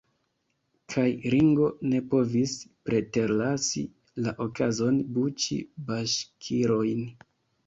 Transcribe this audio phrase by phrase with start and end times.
[0.93, 1.03] Kaj
[1.33, 2.53] Ringo ne povis
[2.89, 3.85] preterlasi
[4.29, 5.61] la okazon buĉi
[5.93, 7.07] baŝkirojn.